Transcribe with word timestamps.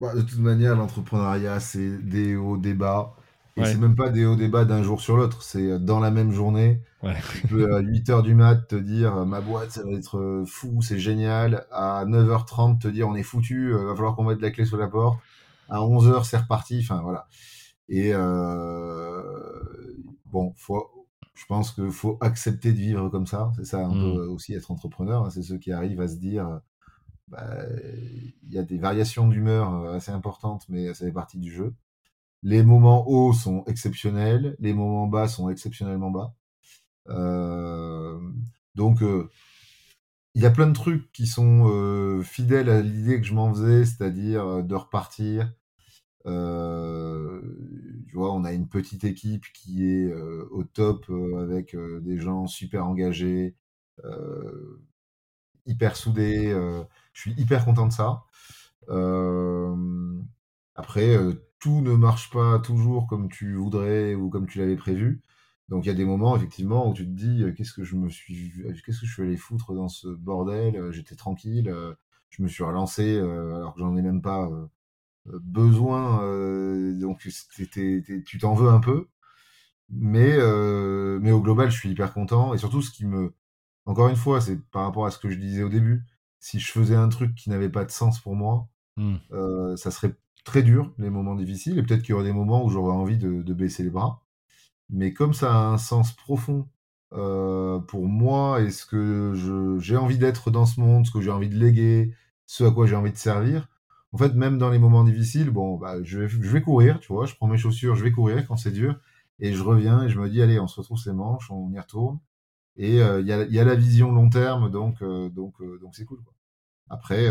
Bah, 0.00 0.14
de 0.14 0.22
toute 0.22 0.38
manière, 0.40 0.76
l'entrepreneuriat, 0.76 1.60
c'est 1.60 1.98
des 1.98 2.36
hauts, 2.36 2.56
des 2.56 2.74
bas. 2.74 3.14
Et 3.56 3.60
Ouais. 3.60 3.66
c'est 3.66 3.78
même 3.78 3.94
pas 3.94 4.10
des 4.10 4.26
hauts, 4.26 4.34
des 4.34 4.48
bas 4.48 4.64
d'un 4.64 4.82
jour 4.82 5.00
sur 5.00 5.16
l'autre. 5.16 5.42
C'est 5.42 5.70
euh, 5.72 5.78
dans 5.78 6.00
la 6.00 6.10
même 6.10 6.32
journée. 6.32 6.80
Ouais. 7.04 7.14
Tu 7.40 7.46
peux 7.46 7.74
à 7.74 7.80
8h 7.82 8.22
du 8.22 8.34
mat 8.34 8.56
te 8.66 8.74
dire 8.74 9.16
euh, 9.18 9.24
ma 9.24 9.40
boîte, 9.40 9.70
ça 9.70 9.84
va 9.84 9.92
être 9.92 10.18
euh, 10.18 10.44
fou, 10.44 10.82
c'est 10.82 10.98
génial. 10.98 11.64
À 11.70 12.04
9h30 12.06 12.80
te 12.80 12.88
dire 12.88 13.08
on 13.08 13.14
est 13.14 13.22
foutu, 13.22 13.72
va 13.72 13.94
falloir 13.94 14.16
qu'on 14.16 14.24
mette 14.24 14.40
la 14.40 14.50
clé 14.50 14.64
sur 14.64 14.76
la 14.76 14.88
porte. 14.88 15.18
À 15.68 15.78
11h, 15.78 16.24
c'est 16.24 16.36
reparti. 16.38 16.80
Enfin, 16.82 17.00
voilà. 17.02 17.28
Et 17.88 18.10
euh, 18.12 19.22
bon, 20.26 20.52
faut, 20.56 21.06
je 21.34 21.44
pense 21.46 21.70
qu'il 21.72 21.90
faut 21.92 22.18
accepter 22.20 22.72
de 22.72 22.78
vivre 22.78 23.08
comme 23.08 23.26
ça. 23.26 23.52
C'est 23.56 23.64
ça 23.66 23.86
un 23.86 23.94
Mm. 23.94 24.14
peu 24.14 24.26
aussi 24.26 24.54
être 24.54 24.70
entrepreneur. 24.72 25.24
hein. 25.26 25.30
C'est 25.30 25.42
ceux 25.42 25.58
qui 25.58 25.70
arrivent 25.72 26.00
à 26.00 26.08
se 26.08 26.16
dire 26.16 26.60
bah, 27.28 27.46
y 28.52 28.58
a 28.58 28.62
des 28.62 28.78
variations 28.78 29.28
d'humeur 29.28 29.74
euh, 29.74 29.94
assez 29.94 30.10
importantes, 30.10 30.64
mais 30.68 30.92
ça 30.94 31.06
fait 31.06 31.12
partie 31.12 31.38
du 31.38 31.52
jeu. 31.52 31.74
Les 32.42 32.62
moments 32.62 33.08
hauts 33.08 33.32
sont 33.32 33.64
exceptionnels, 33.66 34.56
les 34.60 34.74
moments 34.74 35.06
bas 35.06 35.28
sont 35.28 35.48
exceptionnellement 35.50 36.10
bas. 36.10 36.34
Euh, 37.08 38.20
donc, 38.74 39.02
euh, 39.02 39.30
il 40.34 40.42
y 40.42 40.46
a 40.46 40.50
plein 40.50 40.66
de 40.66 40.72
trucs 40.72 41.10
qui 41.12 41.26
sont 41.26 42.22
fidèles 42.24 42.68
à 42.68 42.82
l'idée 42.82 43.20
que 43.20 43.26
je 43.26 43.34
m'en 43.34 43.54
faisais, 43.54 43.84
c'est-à-dire 43.84 44.64
de 44.64 44.74
repartir. 44.74 45.52
Tu 46.24 46.30
vois, 48.16 48.32
on 48.32 48.44
a 48.44 48.52
une 48.52 48.68
petite 48.68 49.04
équipe 49.04 49.44
qui 49.54 49.86
est 49.86 50.12
au 50.12 50.64
top 50.64 51.08
avec 51.38 51.76
des 51.76 52.18
gens 52.18 52.48
super 52.48 52.84
engagés, 52.86 53.54
hyper 55.66 55.96
soudés. 55.96 56.48
euh, 56.52 56.82
je 57.12 57.20
suis 57.22 57.32
hyper 57.40 57.64
content 57.64 57.86
de 57.86 57.92
ça. 57.92 58.24
Euh, 58.90 59.74
après, 60.74 61.16
euh, 61.16 61.32
tout 61.58 61.80
ne 61.80 61.94
marche 61.96 62.30
pas 62.30 62.58
toujours 62.60 63.06
comme 63.06 63.28
tu 63.30 63.54
voudrais 63.54 64.14
ou 64.14 64.28
comme 64.30 64.46
tu 64.46 64.58
l'avais 64.58 64.76
prévu. 64.76 65.22
Donc 65.68 65.84
il 65.86 65.88
y 65.88 65.92
a 65.92 65.94
des 65.94 66.04
moments 66.04 66.36
effectivement 66.36 66.88
où 66.90 66.94
tu 66.94 67.04
te 67.06 67.10
dis 67.10 67.42
qu'est-ce 67.56 67.72
que 67.72 67.84
je 67.84 67.96
me 67.96 68.10
suis 68.10 68.52
qu'est-ce 68.84 69.00
que 69.00 69.06
je 69.06 69.12
suis 69.14 69.22
allé 69.22 69.36
foutre 69.38 69.72
dans 69.72 69.88
ce 69.88 70.08
bordel 70.08 70.90
j'étais 70.92 71.16
tranquille 71.16 71.74
je 72.28 72.42
me 72.42 72.48
suis 72.48 72.62
relancé 72.64 73.18
alors 73.18 73.72
que 73.74 73.80
j'en 73.80 73.96
ai 73.96 74.02
même 74.02 74.20
pas 74.20 74.50
besoin 75.26 76.20
donc 76.98 77.26
tu 78.26 78.38
t'en 78.38 78.54
veux 78.54 78.68
un 78.68 78.80
peu 78.80 79.08
mais 79.90 80.36
mais 81.20 81.30
au 81.30 81.40
global 81.40 81.70
je 81.70 81.76
suis 81.78 81.90
hyper 81.90 82.12
content 82.12 82.54
et 82.54 82.58
surtout 82.58 82.82
ce 82.82 82.90
qui 82.90 83.06
me 83.06 83.34
encore 83.86 84.08
une 84.08 84.16
fois 84.16 84.40
c'est 84.40 84.60
par 84.70 84.84
rapport 84.84 85.06
à 85.06 85.10
ce 85.10 85.18
que 85.18 85.30
je 85.30 85.36
disais 85.38 85.62
au 85.62 85.68
début 85.68 86.04
si 86.40 86.60
je 86.60 86.70
faisais 86.72 86.94
un 86.96 87.08
truc 87.08 87.34
qui 87.34 87.50
n'avait 87.50 87.70
pas 87.70 87.84
de 87.84 87.90
sens 87.90 88.20
pour 88.20 88.34
moi 88.36 88.68
Mm. 88.96 89.16
euh, 89.32 89.76
ça 89.76 89.90
serait 89.90 90.14
très 90.44 90.62
dur, 90.62 90.92
les 90.98 91.10
moments 91.10 91.34
difficiles, 91.34 91.78
et 91.78 91.82
peut-être 91.82 92.02
qu'il 92.02 92.10
y 92.10 92.12
aurait 92.14 92.24
des 92.24 92.32
moments 92.32 92.64
où 92.64 92.70
j'aurais 92.70 92.92
envie 92.94 93.16
de, 93.16 93.42
de 93.42 93.54
baisser 93.54 93.82
les 93.82 93.90
bras. 93.90 94.22
Mais 94.90 95.12
comme 95.12 95.34
ça 95.34 95.52
a 95.54 95.66
un 95.68 95.78
sens 95.78 96.12
profond 96.12 96.68
euh, 97.14 97.78
pour 97.80 98.06
moi 98.06 98.60
et 98.60 98.70
ce 98.70 98.86
que 98.86 99.32
j'ai 99.80 99.96
envie 99.96 100.18
d'être 100.18 100.50
dans 100.50 100.66
ce 100.66 100.80
monde, 100.80 101.06
ce 101.06 101.10
que 101.10 101.20
j'ai 101.20 101.30
envie 101.30 101.48
de 101.48 101.56
léguer, 101.56 102.14
ce 102.46 102.64
à 102.64 102.70
quoi 102.70 102.86
j'ai 102.86 102.96
envie 102.96 103.12
de 103.12 103.16
servir, 103.16 103.68
en 104.12 104.18
fait, 104.18 104.34
même 104.34 104.58
dans 104.58 104.70
les 104.70 104.78
moments 104.78 105.04
difficiles, 105.04 105.50
bon, 105.50 105.76
bah, 105.76 105.96
je, 106.04 106.20
vais, 106.20 106.28
je 106.28 106.38
vais 106.38 106.62
courir, 106.62 107.00
tu 107.00 107.12
vois, 107.12 107.26
je 107.26 107.34
prends 107.34 107.48
mes 107.48 107.58
chaussures, 107.58 107.96
je 107.96 108.04
vais 108.04 108.12
courir 108.12 108.46
quand 108.46 108.56
c'est 108.56 108.70
dur, 108.70 109.00
et 109.40 109.52
je 109.54 109.62
reviens 109.62 110.04
et 110.04 110.08
je 110.08 110.20
me 110.20 110.28
dis, 110.28 110.40
allez, 110.42 110.60
on 110.60 110.68
se 110.68 110.80
retrouve 110.80 111.00
les 111.06 111.12
manches, 111.12 111.50
on 111.50 111.70
y 111.72 111.78
retourne. 111.80 112.18
Et 112.76 113.00
euh, 113.00 113.20
il 113.20 113.26
y, 113.26 113.32
a, 113.32 113.44
il 113.44 113.52
y 113.52 113.58
a 113.60 113.64
la 113.64 113.74
vision 113.76 114.12
long 114.12 114.28
terme, 114.28 114.70
donc 114.70 115.00
euh, 115.02 115.28
donc 115.28 115.54
euh, 115.60 115.78
donc 115.80 115.94
c'est 115.94 116.04
cool. 116.04 116.22
Quoi. 116.24 116.34
Après, 116.90 117.26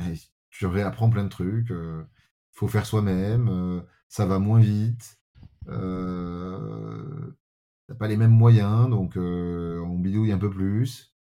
et 0.00 0.14
tu 0.50 0.66
réapprends 0.66 1.08
plein 1.10 1.24
de 1.24 1.28
trucs. 1.28 1.70
Il 1.70 2.04
faut 2.52 2.68
faire 2.68 2.86
soi-même. 2.86 3.82
ça 4.08 4.26
va 4.26 4.38
moins 4.38 4.60
vite. 4.60 5.18
Euh, 5.68 7.34
T'as 7.86 7.94
pas 7.94 8.08
les 8.08 8.16
mêmes 8.16 8.30
moyens, 8.30 8.88
donc 8.88 9.16
euh, 9.16 9.78
on 9.80 9.98
bidouille 9.98 10.32
un 10.32 10.38
peu 10.38 10.50
plus. 10.50 11.14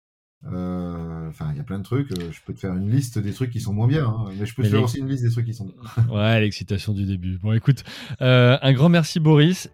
Euh, 0.45 1.27
Enfin, 1.29 1.50
il 1.51 1.57
y 1.57 1.59
a 1.59 1.63
plein 1.63 1.79
de 1.79 1.83
trucs. 1.83 2.09
Je 2.09 2.39
peux 2.45 2.53
te 2.53 2.59
faire 2.59 2.75
une 2.75 2.89
liste 2.89 3.17
des 3.17 3.33
trucs 3.33 3.50
qui 3.50 3.59
sont 3.59 3.73
moins 3.73 3.88
bien, 3.88 4.05
hein, 4.07 4.25
mais 4.38 4.45
je 4.45 4.53
peux 4.53 4.61
Mais 4.61 4.69
te 4.69 4.75
faire 4.75 4.83
aussi 4.83 5.00
une 5.00 5.07
liste 5.09 5.23
des 5.23 5.31
trucs 5.31 5.45
qui 5.45 5.53
sont. 5.53 5.73
Ouais, 6.09 6.39
l'excitation 6.41 6.94
du 6.94 7.05
début. 7.05 7.38
Bon, 7.39 7.53
écoute, 7.53 7.83
un 8.19 8.73
grand 8.73 8.89
merci 8.89 9.19
Boris. 9.19 9.69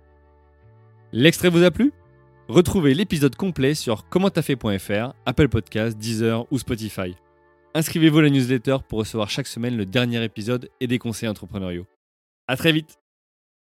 L'extrait 1.12 1.50
vous 1.50 1.64
a 1.64 1.72
plu? 1.72 1.92
Retrouvez 2.50 2.96
l'épisode 2.96 3.36
complet 3.36 3.76
sur 3.76 4.10
commenttafait.fr, 4.10 5.14
Apple 5.28 5.50
Podcasts, 5.50 5.96
Deezer 6.00 6.52
ou 6.52 6.58
Spotify. 6.58 7.16
Inscrivez-vous 7.76 8.18
à 8.18 8.22
la 8.24 8.32
newsletter 8.32 8.78
pour 8.88 8.98
recevoir 8.98 9.30
chaque 9.30 9.46
semaine 9.46 9.78
le 9.78 9.86
dernier 9.86 10.24
épisode 10.24 10.68
et 10.82 10.88
des 10.88 10.98
conseils 10.98 11.30
entrepreneuriaux. 11.30 11.86
À 12.48 12.58
très 12.58 12.72
vite 12.72 12.99